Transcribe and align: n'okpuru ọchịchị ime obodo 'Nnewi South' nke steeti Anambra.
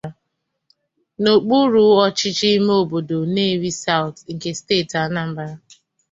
n'okpuru 1.21 1.83
ọchịchị 2.05 2.47
ime 2.57 2.73
obodo 2.81 3.17
'Nnewi 3.25 3.69
South' 3.83 4.21
nke 4.33 4.49
steeti 4.59 4.95
Anambra. 5.03 5.49